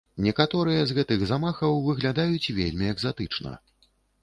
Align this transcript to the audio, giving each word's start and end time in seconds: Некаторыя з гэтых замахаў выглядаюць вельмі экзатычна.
Некаторыя 0.27 0.85
з 0.91 0.95
гэтых 0.99 1.21
замахаў 1.33 1.77
выглядаюць 1.89 2.51
вельмі 2.63 2.91
экзатычна. 2.95 3.57